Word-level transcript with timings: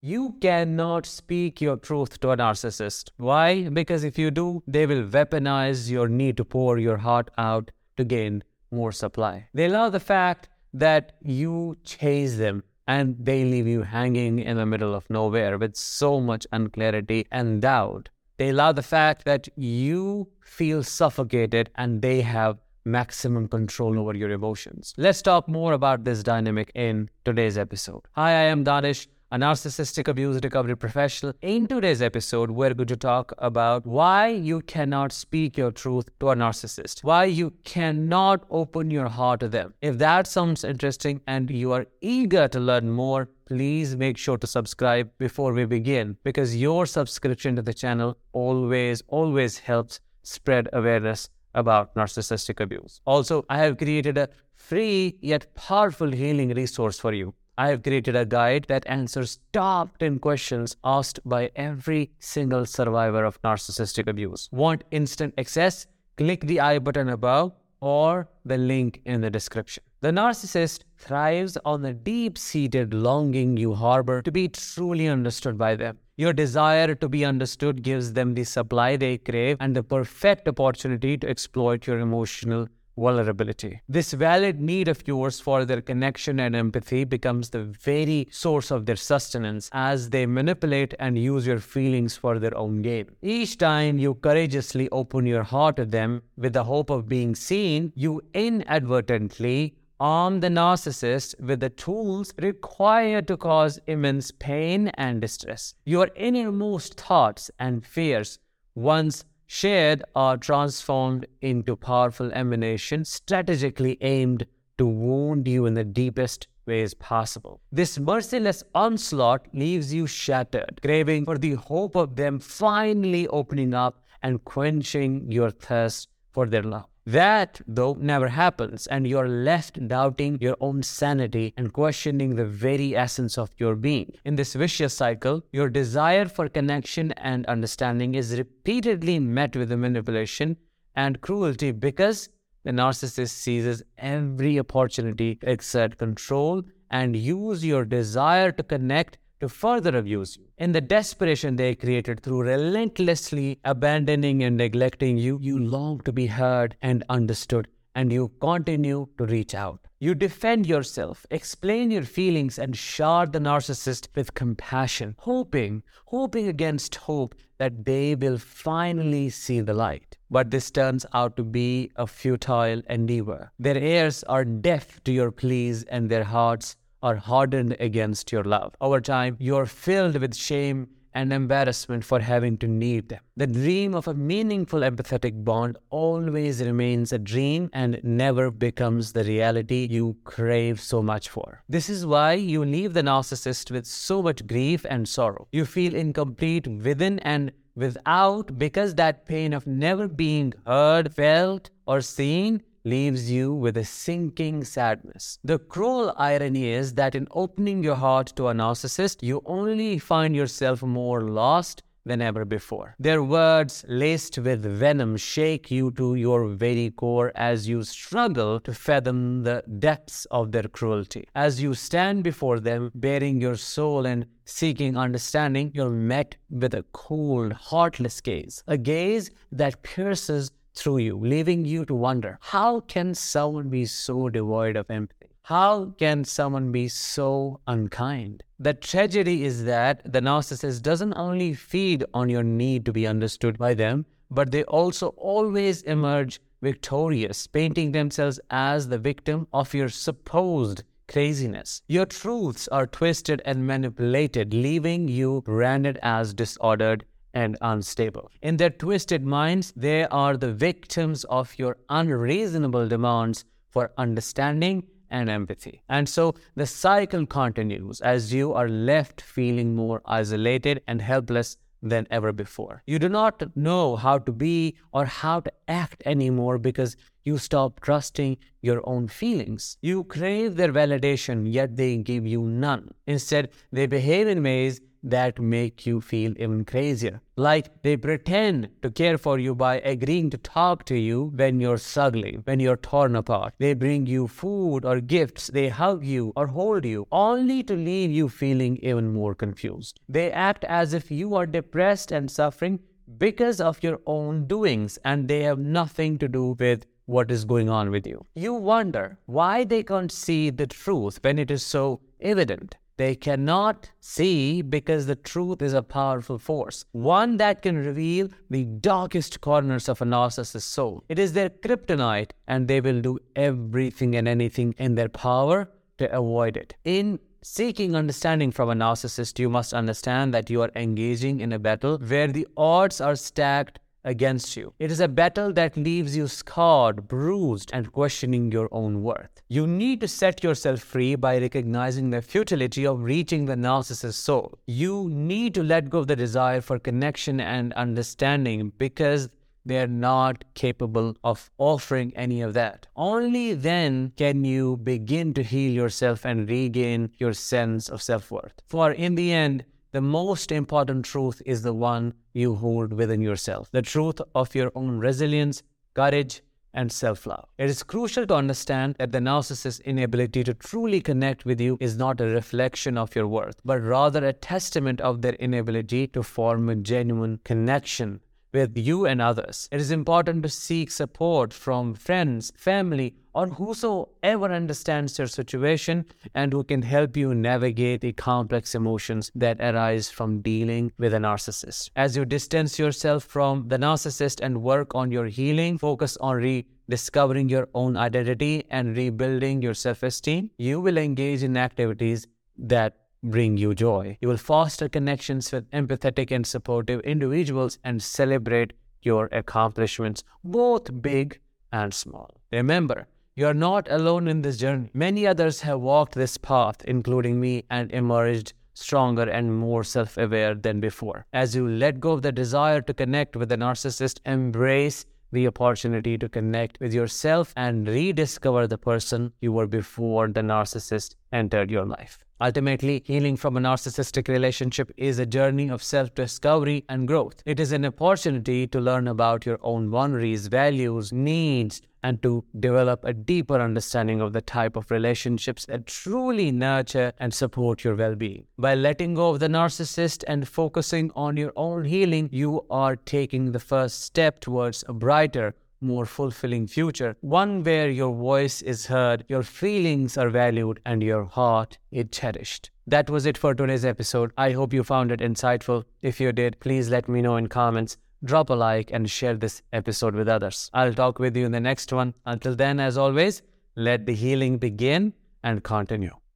You 0.00 0.36
cannot 0.40 1.06
speak 1.06 1.60
your 1.60 1.76
truth 1.76 2.20
to 2.20 2.30
a 2.30 2.36
narcissist. 2.36 3.10
Why? 3.16 3.68
Because 3.68 4.04
if 4.04 4.16
you 4.16 4.30
do, 4.30 4.62
they 4.64 4.86
will 4.86 5.02
weaponize 5.02 5.90
your 5.90 6.06
need 6.06 6.36
to 6.36 6.44
pour 6.44 6.78
your 6.78 6.98
heart 6.98 7.32
out 7.36 7.72
to 7.96 8.04
gain 8.04 8.44
more 8.70 8.92
supply. 8.92 9.48
They 9.54 9.64
allow 9.64 9.88
the 9.88 9.98
fact 9.98 10.50
that 10.72 11.16
you 11.20 11.78
chase 11.82 12.36
them 12.36 12.62
and 12.86 13.16
they 13.18 13.44
leave 13.44 13.66
you 13.66 13.82
hanging 13.82 14.38
in 14.38 14.56
the 14.56 14.66
middle 14.66 14.94
of 14.94 15.10
nowhere 15.10 15.58
with 15.58 15.74
so 15.74 16.20
much 16.20 16.46
unclarity 16.52 17.26
and 17.32 17.60
doubt. 17.60 18.08
They 18.36 18.50
allow 18.50 18.70
the 18.70 18.84
fact 18.84 19.24
that 19.24 19.48
you 19.56 20.28
feel 20.40 20.84
suffocated 20.84 21.70
and 21.74 22.02
they 22.02 22.20
have 22.20 22.58
maximum 22.84 23.48
control 23.48 23.98
over 23.98 24.14
your 24.14 24.30
emotions. 24.30 24.94
Let's 24.96 25.22
talk 25.22 25.48
more 25.48 25.72
about 25.72 26.04
this 26.04 26.22
dynamic 26.22 26.70
in 26.76 27.10
today's 27.24 27.58
episode. 27.58 28.02
Hi, 28.12 28.30
I 28.30 28.44
am 28.44 28.62
Danish 28.62 29.08
a 29.30 29.36
narcissistic 29.36 30.08
abuse 30.08 30.40
recovery 30.42 30.74
professional. 30.74 31.34
In 31.42 31.66
today's 31.66 32.00
episode, 32.00 32.50
we're 32.50 32.72
going 32.72 32.86
to 32.86 32.96
talk 32.96 33.34
about 33.38 33.86
why 33.86 34.28
you 34.28 34.62
cannot 34.62 35.12
speak 35.12 35.58
your 35.58 35.70
truth 35.70 36.08
to 36.20 36.30
a 36.30 36.34
narcissist, 36.34 37.04
why 37.04 37.24
you 37.24 37.52
cannot 37.64 38.44
open 38.48 38.90
your 38.90 39.08
heart 39.08 39.40
to 39.40 39.48
them. 39.48 39.74
If 39.82 39.98
that 39.98 40.26
sounds 40.26 40.64
interesting 40.64 41.20
and 41.26 41.50
you 41.50 41.72
are 41.72 41.86
eager 42.00 42.48
to 42.48 42.58
learn 42.58 42.88
more, 42.88 43.28
please 43.44 43.96
make 43.96 44.16
sure 44.16 44.38
to 44.38 44.46
subscribe 44.46 45.10
before 45.18 45.52
we 45.52 45.66
begin 45.66 46.16
because 46.24 46.56
your 46.56 46.86
subscription 46.86 47.54
to 47.56 47.62
the 47.62 47.74
channel 47.74 48.16
always, 48.32 49.02
always 49.08 49.58
helps 49.58 50.00
spread 50.22 50.70
awareness 50.72 51.28
about 51.54 51.94
narcissistic 51.94 52.60
abuse. 52.60 53.02
Also, 53.04 53.44
I 53.50 53.58
have 53.58 53.76
created 53.76 54.16
a 54.16 54.30
free 54.54 55.18
yet 55.20 55.54
powerful 55.54 56.10
healing 56.10 56.54
resource 56.54 56.98
for 56.98 57.12
you. 57.12 57.34
I 57.58 57.70
have 57.70 57.82
created 57.82 58.14
a 58.14 58.24
guide 58.24 58.66
that 58.68 58.86
answers 58.86 59.40
top 59.52 59.98
10 59.98 60.20
questions 60.20 60.76
asked 60.84 61.18
by 61.24 61.50
every 61.56 62.12
single 62.20 62.64
survivor 62.64 63.24
of 63.24 63.42
narcissistic 63.42 64.06
abuse. 64.06 64.48
Want 64.52 64.84
instant 64.92 65.34
access? 65.36 65.88
Click 66.16 66.42
the 66.42 66.60
I 66.60 66.78
button 66.78 67.08
above 67.08 67.50
or 67.80 68.28
the 68.44 68.58
link 68.58 69.00
in 69.04 69.22
the 69.22 69.30
description. 69.30 69.82
The 70.02 70.12
narcissist 70.12 70.82
thrives 70.98 71.58
on 71.64 71.82
the 71.82 71.92
deep 71.92 72.38
seated 72.38 72.94
longing 72.94 73.56
you 73.56 73.74
harbor 73.74 74.22
to 74.22 74.30
be 74.30 74.46
truly 74.46 75.08
understood 75.08 75.58
by 75.58 75.74
them. 75.74 75.98
Your 76.16 76.32
desire 76.32 76.94
to 76.94 77.08
be 77.08 77.24
understood 77.24 77.82
gives 77.82 78.12
them 78.12 78.34
the 78.34 78.44
supply 78.44 78.96
they 78.96 79.18
crave 79.18 79.56
and 79.58 79.74
the 79.74 79.82
perfect 79.82 80.46
opportunity 80.46 81.16
to 81.16 81.28
exploit 81.28 81.88
your 81.88 81.98
emotional 81.98 82.68
vulnerability. 82.98 83.80
This 83.88 84.12
valid 84.12 84.60
need 84.60 84.88
of 84.88 85.06
yours 85.06 85.40
for 85.40 85.64
their 85.64 85.80
connection 85.80 86.40
and 86.40 86.56
empathy 86.56 87.04
becomes 87.04 87.50
the 87.50 87.64
very 87.64 88.28
source 88.30 88.70
of 88.70 88.86
their 88.86 88.96
sustenance 88.96 89.70
as 89.72 90.10
they 90.10 90.26
manipulate 90.26 90.94
and 90.98 91.16
use 91.16 91.46
your 91.46 91.60
feelings 91.60 92.16
for 92.16 92.38
their 92.38 92.56
own 92.56 92.82
gain. 92.82 93.06
Each 93.22 93.56
time 93.56 93.98
you 93.98 94.14
courageously 94.14 94.88
open 94.90 95.26
your 95.26 95.44
heart 95.44 95.76
to 95.76 95.84
them 95.84 96.22
with 96.36 96.52
the 96.52 96.64
hope 96.64 96.90
of 96.90 97.08
being 97.08 97.34
seen, 97.34 97.92
you 97.94 98.20
inadvertently 98.34 99.74
arm 100.00 100.40
the 100.40 100.48
narcissist 100.48 101.38
with 101.40 101.60
the 101.60 101.70
tools 101.70 102.32
required 102.38 103.26
to 103.26 103.36
cause 103.36 103.80
immense 103.86 104.30
pain 104.30 104.88
and 104.94 105.20
distress. 105.20 105.74
Your 105.84 106.08
innermost 106.14 106.94
thoughts 106.94 107.50
and 107.58 107.84
fears, 107.84 108.38
once 108.74 109.24
shared 109.48 110.04
are 110.14 110.36
transformed 110.36 111.26
into 111.40 111.74
powerful 111.74 112.30
emanations 112.32 113.08
strategically 113.08 113.96
aimed 114.02 114.46
to 114.76 114.86
wound 114.86 115.48
you 115.48 115.66
in 115.66 115.74
the 115.74 115.84
deepest 115.84 116.46
ways 116.66 116.92
possible. 116.94 117.60
This 117.72 117.98
merciless 117.98 118.62
onslaught 118.74 119.46
leaves 119.54 119.92
you 119.92 120.06
shattered, 120.06 120.80
craving 120.82 121.24
for 121.24 121.38
the 121.38 121.54
hope 121.54 121.96
of 121.96 122.14
them 122.14 122.38
finally 122.38 123.26
opening 123.28 123.72
up 123.74 124.04
and 124.22 124.44
quenching 124.44 125.32
your 125.32 125.50
thirst 125.50 126.08
for 126.30 126.46
their 126.46 126.62
love. 126.62 126.86
That, 127.08 127.62
though, 127.66 127.96
never 127.98 128.28
happens, 128.28 128.86
and 128.86 129.06
you're 129.06 129.30
left 129.30 129.88
doubting 129.88 130.36
your 130.42 130.58
own 130.60 130.82
sanity 130.82 131.54
and 131.56 131.72
questioning 131.72 132.36
the 132.36 132.44
very 132.44 132.94
essence 132.94 133.38
of 133.38 133.50
your 133.56 133.76
being. 133.76 134.12
In 134.26 134.36
this 134.36 134.52
vicious 134.52 134.92
cycle, 134.92 135.42
your 135.50 135.70
desire 135.70 136.26
for 136.28 136.50
connection 136.50 137.12
and 137.12 137.46
understanding 137.46 138.14
is 138.14 138.36
repeatedly 138.36 139.18
met 139.20 139.56
with 139.56 139.72
manipulation 139.72 140.58
and 140.96 141.18
cruelty 141.22 141.72
because 141.72 142.28
the 142.64 142.72
narcissist 142.72 143.30
seizes 143.30 143.82
every 143.96 144.58
opportunity 144.58 145.36
to 145.36 145.50
exert 145.50 145.96
control 145.96 146.62
and 146.90 147.16
use 147.16 147.64
your 147.64 147.86
desire 147.86 148.52
to 148.52 148.62
connect 148.62 149.16
to 149.40 149.48
further 149.48 149.96
abuse 149.96 150.36
you. 150.36 150.44
In 150.58 150.72
the 150.72 150.80
desperation 150.80 151.56
they 151.56 151.74
created 151.74 152.22
through 152.22 152.42
relentlessly 152.42 153.58
abandoning 153.64 154.42
and 154.42 154.56
neglecting 154.56 155.16
you, 155.16 155.38
you 155.40 155.58
long 155.58 156.00
to 156.00 156.12
be 156.12 156.26
heard 156.26 156.76
and 156.82 157.04
understood, 157.08 157.68
and 157.94 158.12
you 158.12 158.30
continue 158.40 159.08
to 159.18 159.26
reach 159.26 159.54
out. 159.54 159.80
You 160.00 160.14
defend 160.14 160.66
yourself, 160.66 161.26
explain 161.32 161.90
your 161.90 162.04
feelings, 162.04 162.58
and 162.58 162.76
shard 162.76 163.32
the 163.32 163.40
narcissist 163.40 164.06
with 164.14 164.34
compassion, 164.34 165.16
hoping, 165.18 165.82
hoping 166.04 166.46
against 166.46 166.94
hope 166.94 167.34
that 167.58 167.84
they 167.84 168.14
will 168.14 168.38
finally 168.38 169.28
see 169.28 169.60
the 169.60 169.74
light. 169.74 170.16
But 170.30 170.52
this 170.52 170.70
turns 170.70 171.04
out 171.14 171.36
to 171.36 171.42
be 171.42 171.90
a 171.96 172.06
futile 172.06 172.80
endeavor. 172.88 173.50
Their 173.58 173.76
ears 173.76 174.22
are 174.24 174.44
deaf 174.44 175.02
to 175.02 175.10
your 175.10 175.32
pleas, 175.32 175.82
and 175.84 176.08
their 176.08 176.22
hearts 176.22 176.76
are 177.02 177.16
hardened 177.16 177.76
against 177.80 178.32
your 178.32 178.44
love. 178.44 178.74
Over 178.80 179.00
time, 179.00 179.36
you're 179.38 179.66
filled 179.66 180.16
with 180.16 180.34
shame 180.34 180.88
and 181.14 181.32
embarrassment 181.32 182.04
for 182.04 182.20
having 182.20 182.56
to 182.58 182.68
need 182.68 183.08
them. 183.08 183.20
The 183.36 183.46
dream 183.46 183.94
of 183.94 184.06
a 184.08 184.14
meaningful 184.14 184.80
empathetic 184.80 185.44
bond 185.44 185.78
always 185.90 186.62
remains 186.62 187.12
a 187.12 187.18
dream 187.18 187.70
and 187.72 188.00
never 188.02 188.50
becomes 188.50 189.12
the 189.12 189.24
reality 189.24 189.88
you 189.90 190.16
crave 190.24 190.80
so 190.80 191.02
much 191.02 191.28
for. 191.28 191.62
This 191.68 191.88
is 191.88 192.06
why 192.06 192.34
you 192.34 192.64
leave 192.64 192.94
the 192.94 193.02
narcissist 193.02 193.70
with 193.70 193.86
so 193.86 194.22
much 194.22 194.46
grief 194.46 194.86
and 194.88 195.08
sorrow. 195.08 195.48
You 195.50 195.64
feel 195.64 195.94
incomplete 195.94 196.66
within 196.66 197.18
and 197.20 197.52
without 197.74 198.58
because 198.58 198.94
that 198.96 199.24
pain 199.26 199.52
of 199.52 199.66
never 199.66 200.08
being 200.08 200.52
heard, 200.66 201.14
felt, 201.14 201.70
or 201.86 202.00
seen 202.00 202.62
leaves 202.84 203.30
you 203.30 203.52
with 203.52 203.76
a 203.76 203.84
sinking 203.84 204.64
sadness. 204.64 205.38
The 205.44 205.58
cruel 205.58 206.14
irony 206.16 206.68
is 206.70 206.94
that 206.94 207.14
in 207.14 207.26
opening 207.30 207.82
your 207.82 207.96
heart 207.96 208.32
to 208.36 208.48
a 208.48 208.54
narcissist, 208.54 209.22
you 209.22 209.42
only 209.46 209.98
find 209.98 210.34
yourself 210.34 210.82
more 210.82 211.22
lost 211.22 211.82
than 212.08 212.22
ever 212.22 212.44
before. 212.44 212.94
Their 212.98 213.22
words, 213.22 213.84
laced 213.86 214.38
with 214.38 214.62
venom, 214.62 215.16
shake 215.16 215.70
you 215.70 215.90
to 215.92 216.14
your 216.14 216.48
very 216.48 216.90
core 216.90 217.30
as 217.34 217.68
you 217.68 217.82
struggle 217.84 218.60
to 218.60 218.72
fathom 218.72 219.42
the 219.44 219.62
depths 219.78 220.24
of 220.30 220.50
their 220.50 220.68
cruelty. 220.78 221.28
As 221.34 221.62
you 221.62 221.74
stand 221.74 222.24
before 222.24 222.58
them, 222.60 222.90
baring 222.94 223.40
your 223.40 223.56
soul 223.56 224.06
and 224.06 224.26
seeking 224.46 224.96
understanding, 224.96 225.70
you're 225.74 225.90
met 225.90 226.36
with 226.50 226.74
a 226.74 226.84
cold, 226.92 227.52
heartless 227.52 228.20
gaze, 228.20 228.64
a 228.66 228.78
gaze 228.78 229.30
that 229.52 229.82
pierces 229.82 230.50
through 230.78 230.98
you, 230.98 231.18
leaving 231.18 231.64
you 231.64 231.84
to 231.84 231.94
wonder 231.94 232.38
how 232.40 232.80
can 232.80 233.14
someone 233.14 233.68
be 233.68 233.84
so 233.84 234.28
devoid 234.28 234.76
of 234.76 234.90
empathy? 234.90 235.30
How 235.42 235.94
can 235.98 236.24
someone 236.24 236.72
be 236.72 236.88
so 236.88 237.60
unkind? 237.66 238.42
The 238.58 238.74
tragedy 238.74 239.44
is 239.44 239.64
that 239.64 240.12
the 240.12 240.20
narcissist 240.20 240.82
doesn't 240.82 241.14
only 241.14 241.54
feed 241.54 242.04
on 242.12 242.28
your 242.28 242.42
need 242.42 242.84
to 242.84 242.92
be 242.92 243.06
understood 243.06 243.56
by 243.56 243.74
them, 243.74 244.04
but 244.30 244.50
they 244.50 244.64
also 244.64 245.08
always 245.16 245.82
emerge 245.82 246.40
victorious, 246.60 247.46
painting 247.46 247.92
themselves 247.92 248.38
as 248.50 248.88
the 248.88 248.98
victim 248.98 249.46
of 249.52 249.72
your 249.72 249.88
supposed 249.88 250.82
craziness. 251.08 251.82
Your 251.88 252.04
truths 252.04 252.68
are 252.68 252.86
twisted 252.86 253.40
and 253.44 253.66
manipulated, 253.66 254.52
leaving 254.52 255.08
you 255.08 255.42
branded 255.46 255.98
as 256.02 256.34
disordered 256.34 257.04
and 257.34 257.56
unstable. 257.60 258.30
In 258.42 258.56
their 258.56 258.70
twisted 258.70 259.24
minds, 259.24 259.72
they 259.76 260.04
are 260.06 260.36
the 260.36 260.52
victims 260.52 261.24
of 261.24 261.58
your 261.58 261.76
unreasonable 261.88 262.88
demands 262.88 263.44
for 263.68 263.92
understanding 263.98 264.84
and 265.10 265.30
empathy. 265.30 265.82
And 265.88 266.08
so 266.08 266.34
the 266.54 266.66
cycle 266.66 267.26
continues 267.26 268.00
as 268.00 268.32
you 268.32 268.52
are 268.52 268.68
left 268.68 269.20
feeling 269.20 269.74
more 269.74 270.02
isolated 270.04 270.82
and 270.86 271.00
helpless 271.00 271.56
than 271.82 272.06
ever 272.10 272.32
before. 272.32 272.82
You 272.86 272.98
do 272.98 273.08
not 273.08 273.56
know 273.56 273.96
how 273.96 274.18
to 274.18 274.32
be 274.32 274.76
or 274.92 275.04
how 275.04 275.40
to 275.40 275.52
act 275.68 276.02
anymore 276.04 276.58
because 276.58 276.96
you 277.24 277.38
stop 277.38 277.80
trusting 277.80 278.36
your 278.62 278.80
own 278.88 279.06
feelings. 279.06 279.78
You 279.80 280.04
crave 280.04 280.56
their 280.56 280.72
validation, 280.72 281.52
yet 281.52 281.76
they 281.76 281.96
give 281.98 282.26
you 282.26 282.42
none. 282.42 282.94
Instead, 283.06 283.50
they 283.70 283.86
behave 283.86 284.26
in 284.26 284.42
ways 284.42 284.80
that 285.02 285.38
make 285.40 285.86
you 285.86 286.00
feel 286.00 286.32
even 286.38 286.64
crazier. 286.64 287.20
Like 287.36 287.82
they 287.82 287.96
pretend 287.96 288.68
to 288.82 288.90
care 288.90 289.18
for 289.18 289.38
you 289.38 289.54
by 289.54 289.80
agreeing 289.80 290.30
to 290.30 290.38
talk 290.38 290.84
to 290.86 290.98
you 290.98 291.32
when 291.34 291.60
you're 291.60 291.78
struggling, 291.78 292.42
when 292.44 292.60
you're 292.60 292.76
torn 292.76 293.16
apart. 293.16 293.54
They 293.58 293.74
bring 293.74 294.06
you 294.06 294.26
food 294.26 294.84
or 294.84 295.00
gifts, 295.00 295.48
they 295.48 295.68
hug 295.68 296.04
you 296.04 296.32
or 296.36 296.48
hold 296.48 296.84
you, 296.84 297.06
only 297.12 297.62
to 297.64 297.74
leave 297.74 298.10
you 298.10 298.28
feeling 298.28 298.78
even 298.82 299.12
more 299.12 299.34
confused. 299.34 300.00
They 300.08 300.30
act 300.32 300.64
as 300.64 300.92
if 300.92 301.10
you 301.10 301.34
are 301.34 301.46
depressed 301.46 302.12
and 302.12 302.30
suffering 302.30 302.80
because 303.16 303.60
of 303.60 303.82
your 303.82 304.00
own 304.06 304.46
doings 304.46 304.98
and 305.04 305.28
they 305.28 305.42
have 305.42 305.58
nothing 305.58 306.18
to 306.18 306.28
do 306.28 306.56
with 306.58 306.84
what 307.06 307.30
is 307.30 307.46
going 307.46 307.70
on 307.70 307.90
with 307.90 308.06
you. 308.06 308.26
You 308.34 308.52
wonder 308.52 309.18
why 309.24 309.64
they 309.64 309.82
can't 309.82 310.12
see 310.12 310.50
the 310.50 310.66
truth 310.66 311.18
when 311.22 311.38
it 311.38 311.50
is 311.50 311.64
so 311.64 312.00
evident. 312.20 312.76
They 312.98 313.14
cannot 313.14 313.90
see 314.00 314.60
because 314.60 315.06
the 315.06 315.14
truth 315.14 315.62
is 315.62 315.72
a 315.72 315.82
powerful 315.82 316.36
force, 316.36 316.84
one 316.90 317.36
that 317.36 317.62
can 317.62 317.76
reveal 317.76 318.28
the 318.50 318.64
darkest 318.64 319.40
corners 319.40 319.88
of 319.88 320.02
a 320.02 320.04
narcissist's 320.04 320.64
soul. 320.64 321.04
It 321.08 321.16
is 321.16 321.32
their 321.32 321.48
kryptonite, 321.48 322.32
and 322.48 322.66
they 322.66 322.80
will 322.80 323.00
do 323.00 323.20
everything 323.36 324.16
and 324.16 324.26
anything 324.26 324.74
in 324.78 324.96
their 324.96 325.08
power 325.08 325.70
to 325.98 326.12
avoid 326.12 326.56
it. 326.56 326.74
In 326.84 327.20
seeking 327.40 327.94
understanding 327.94 328.50
from 328.50 328.68
a 328.68 328.74
narcissist, 328.74 329.38
you 329.38 329.48
must 329.48 329.72
understand 329.72 330.34
that 330.34 330.50
you 330.50 330.60
are 330.62 330.72
engaging 330.74 331.38
in 331.38 331.52
a 331.52 331.58
battle 331.60 331.98
where 331.98 332.26
the 332.26 332.48
odds 332.56 333.00
are 333.00 333.14
stacked 333.14 333.78
against 334.08 334.56
you. 334.56 334.72
It 334.78 334.90
is 334.90 335.00
a 335.00 335.08
battle 335.08 335.52
that 335.52 335.76
leaves 335.76 336.16
you 336.16 336.26
scarred, 336.26 337.06
bruised, 337.06 337.70
and 337.72 337.92
questioning 337.92 338.50
your 338.50 338.68
own 338.72 339.02
worth. 339.02 339.42
You 339.48 339.66
need 339.66 340.00
to 340.00 340.08
set 340.08 340.42
yourself 340.42 340.80
free 340.80 341.14
by 341.14 341.38
recognizing 341.38 342.10
the 342.10 342.22
futility 342.22 342.86
of 342.86 343.02
reaching 343.02 343.44
the 343.44 343.54
narcissist's 343.54 344.16
soul. 344.16 344.58
You 344.66 345.08
need 345.10 345.54
to 345.54 345.62
let 345.62 345.90
go 345.90 345.98
of 345.98 346.06
the 346.06 346.16
desire 346.16 346.60
for 346.60 346.78
connection 346.78 347.40
and 347.40 347.72
understanding 347.74 348.72
because 348.78 349.28
they 349.66 349.78
are 349.78 349.86
not 349.86 350.44
capable 350.54 351.14
of 351.22 351.50
offering 351.58 352.12
any 352.16 352.40
of 352.40 352.54
that. 352.54 352.86
Only 352.96 353.52
then 353.52 354.12
can 354.16 354.44
you 354.44 354.78
begin 354.78 355.34
to 355.34 355.42
heal 355.42 355.72
yourself 355.72 356.24
and 356.24 356.48
regain 356.48 357.10
your 357.18 357.34
sense 357.34 357.90
of 357.90 358.02
self 358.02 358.30
worth. 358.30 358.54
For 358.66 358.92
in 358.92 359.14
the 359.14 359.32
end, 359.32 359.64
the 359.92 360.00
most 360.00 360.52
important 360.52 361.04
truth 361.04 361.40
is 361.46 361.62
the 361.62 361.72
one 361.72 362.12
you 362.32 362.54
hold 362.54 362.92
within 362.92 363.20
yourself 363.20 363.70
the 363.70 363.82
truth 363.82 364.20
of 364.34 364.54
your 364.54 364.70
own 364.74 364.98
resilience, 364.98 365.62
courage, 365.94 366.42
and 366.74 366.92
self 366.92 367.26
love. 367.26 367.48
It 367.56 367.70
is 367.70 367.82
crucial 367.82 368.26
to 368.26 368.34
understand 368.34 368.96
that 368.98 369.10
the 369.12 369.18
narcissist's 369.18 369.80
inability 369.80 370.44
to 370.44 370.54
truly 370.54 371.00
connect 371.00 371.44
with 371.44 371.60
you 371.60 371.78
is 371.80 371.96
not 371.96 372.20
a 372.20 372.26
reflection 372.26 372.98
of 372.98 373.16
your 373.16 373.26
worth, 373.26 373.60
but 373.64 373.80
rather 373.80 374.24
a 374.24 374.32
testament 374.32 375.00
of 375.00 375.22
their 375.22 375.32
inability 375.34 376.06
to 376.08 376.22
form 376.22 376.68
a 376.68 376.76
genuine 376.76 377.40
connection 377.44 378.20
with 378.52 378.76
you 378.76 379.06
and 379.06 379.20
others. 379.20 379.68
It 379.70 379.80
is 379.80 379.90
important 379.90 380.42
to 380.42 380.48
seek 380.48 380.90
support 380.90 381.52
from 381.52 381.94
friends, 381.94 382.52
family, 382.56 383.14
or 383.34 383.46
whosoever 383.46 384.52
understands 384.52 385.18
your 385.18 385.28
situation 385.28 386.04
and 386.34 386.52
who 386.52 386.64
can 386.64 386.82
help 386.82 387.16
you 387.16 387.34
navigate 387.34 388.00
the 388.00 388.12
complex 388.12 388.74
emotions 388.74 389.30
that 389.34 389.60
arise 389.60 390.10
from 390.10 390.40
dealing 390.40 390.90
with 390.98 391.14
a 391.14 391.18
narcissist. 391.18 391.90
As 391.94 392.16
you 392.16 392.24
distance 392.24 392.78
yourself 392.78 393.24
from 393.24 393.68
the 393.68 393.78
narcissist 393.78 394.40
and 394.42 394.62
work 394.62 394.94
on 394.94 395.12
your 395.12 395.26
healing, 395.26 395.78
focus 395.78 396.16
on 396.20 396.36
rediscovering 396.36 397.48
your 397.48 397.68
own 397.74 397.96
identity 397.96 398.64
and 398.70 398.96
rebuilding 398.96 399.62
your 399.62 399.74
self 399.74 400.02
esteem, 400.02 400.50
you 400.58 400.80
will 400.80 400.98
engage 400.98 401.42
in 401.42 401.56
activities 401.56 402.26
that 402.56 402.96
bring 403.22 403.56
you 403.56 403.74
joy. 403.74 404.16
You 404.20 404.28
will 404.28 404.36
foster 404.36 404.88
connections 404.88 405.52
with 405.52 405.70
empathetic 405.70 406.30
and 406.30 406.46
supportive 406.46 407.00
individuals 407.00 407.78
and 407.84 408.02
celebrate 408.02 408.72
your 409.02 409.28
accomplishments, 409.32 410.24
both 410.44 411.02
big 411.02 411.40
and 411.72 411.92
small. 411.92 412.40
Remember, 412.52 413.06
you 413.36 413.46
are 413.46 413.54
not 413.54 413.90
alone 413.90 414.26
in 414.26 414.42
this 414.42 414.56
journey. 414.56 414.90
Many 414.94 415.26
others 415.26 415.60
have 415.60 415.80
walked 415.80 416.14
this 416.14 416.36
path, 416.36 416.84
including 416.84 417.40
me, 417.40 417.64
and 417.70 417.92
emerged 417.92 418.52
stronger 418.74 419.28
and 419.28 419.56
more 419.56 419.84
self 419.84 420.16
aware 420.16 420.54
than 420.54 420.80
before. 420.80 421.26
As 421.32 421.54
you 421.54 421.68
let 421.68 422.00
go 422.00 422.12
of 422.12 422.22
the 422.22 422.32
desire 422.32 422.80
to 422.82 422.94
connect 422.94 423.36
with 423.36 423.48
the 423.48 423.56
narcissist, 423.56 424.20
embrace 424.24 425.04
the 425.32 425.46
opportunity 425.46 426.16
to 426.18 426.28
connect 426.28 426.78
with 426.80 426.94
yourself 426.94 427.52
and 427.56 427.86
rediscover 427.86 428.66
the 428.66 428.78
person 428.78 429.32
you 429.40 429.52
were 429.52 429.66
before 429.66 430.28
the 430.28 430.40
narcissist 430.40 431.14
entered 431.32 431.70
your 431.70 431.84
life. 431.84 432.18
Ultimately, 432.40 433.02
healing 433.04 433.36
from 433.36 433.56
a 433.56 433.60
narcissistic 433.60 434.28
relationship 434.28 434.92
is 434.96 435.18
a 435.18 435.26
journey 435.26 435.68
of 435.68 435.82
self 435.82 436.14
discovery 436.14 436.84
and 436.88 437.08
growth. 437.08 437.42
It 437.44 437.58
is 437.58 437.72
an 437.72 437.84
opportunity 437.84 438.68
to 438.68 438.80
learn 438.80 439.08
about 439.08 439.44
your 439.44 439.58
own 439.62 439.90
boundaries, 439.90 440.46
values, 440.46 441.12
needs, 441.12 441.82
and 442.08 442.22
to 442.22 442.32
develop 442.58 443.04
a 443.04 443.12
deeper 443.12 443.60
understanding 443.60 444.22
of 444.22 444.32
the 444.32 444.40
type 444.40 444.76
of 444.76 444.90
relationships 444.90 445.66
that 445.66 445.86
truly 445.86 446.50
nurture 446.50 447.12
and 447.18 447.34
support 447.34 447.84
your 447.84 447.94
well 447.94 448.14
being. 448.14 448.46
By 448.66 448.74
letting 448.74 449.14
go 449.14 449.30
of 449.30 449.40
the 449.40 449.48
narcissist 449.48 450.24
and 450.26 450.48
focusing 450.48 451.10
on 451.14 451.36
your 451.36 451.52
own 451.56 451.84
healing, 451.84 452.30
you 452.32 452.64
are 452.70 452.96
taking 452.96 453.52
the 453.52 453.60
first 453.72 454.04
step 454.04 454.40
towards 454.40 454.84
a 454.88 454.94
brighter, 454.94 455.54
more 455.80 456.06
fulfilling 456.06 456.66
future, 456.66 457.14
one 457.20 457.62
where 457.62 457.90
your 457.90 458.14
voice 458.14 458.62
is 458.62 458.86
heard, 458.86 459.24
your 459.28 459.42
feelings 459.42 460.16
are 460.16 460.30
valued, 460.30 460.80
and 460.86 461.02
your 461.02 461.24
heart 461.24 461.78
is 461.92 462.06
cherished. 462.10 462.70
That 462.86 463.10
was 463.10 463.26
it 463.26 463.36
for 463.36 463.54
today's 463.54 463.84
episode. 463.84 464.32
I 464.38 464.52
hope 464.52 464.72
you 464.72 464.82
found 464.82 465.12
it 465.12 465.20
insightful. 465.20 465.84
If 466.00 466.20
you 466.20 466.32
did, 466.32 466.58
please 466.58 466.88
let 466.88 467.06
me 467.06 467.20
know 467.20 467.36
in 467.36 467.48
comments. 467.48 467.98
Drop 468.24 468.50
a 468.50 468.54
like 468.54 468.90
and 468.92 469.08
share 469.08 469.36
this 469.36 469.62
episode 469.72 470.14
with 470.14 470.28
others. 470.28 470.70
I'll 470.74 470.92
talk 470.92 471.18
with 471.20 471.36
you 471.36 471.46
in 471.46 471.52
the 471.52 471.60
next 471.60 471.92
one. 471.92 472.14
Until 472.26 472.56
then, 472.56 472.80
as 472.80 472.98
always, 472.98 473.42
let 473.76 474.06
the 474.06 474.14
healing 474.14 474.58
begin 474.58 475.12
and 475.44 475.62
continue. 475.62 476.18